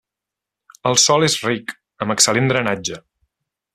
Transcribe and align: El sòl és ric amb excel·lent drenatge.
El 0.91 0.97
sòl 1.03 1.27
és 1.27 1.35
ric 1.49 1.75
amb 2.07 2.15
excel·lent 2.15 2.51
drenatge. 2.53 2.99